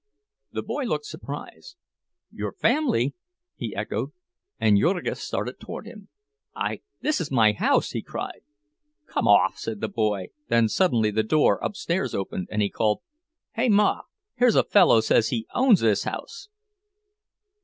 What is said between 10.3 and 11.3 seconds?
then suddenly the